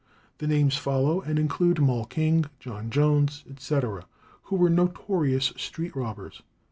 ."The 0.39 0.47
names 0.47 0.77
follow, 0.77 1.21
and 1.21 1.37
include 1.37 1.79
Moll 1.79 2.05
King, 2.05 2.45
John 2.59 2.89
Jones, 2.89 3.43
etc., 3.47 4.07
"who 4.45 4.55
were 4.55 4.67
notorious 4.67 5.53
street 5.57 5.95
robbers." 5.95 6.41